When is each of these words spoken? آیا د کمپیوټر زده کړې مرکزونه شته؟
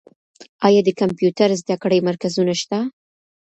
آیا 0.67 0.81
د 0.85 0.89
کمپیوټر 1.01 1.49
زده 1.61 1.75
کړې 1.83 2.05
مرکزونه 2.09 2.53
شته؟ 2.61 2.79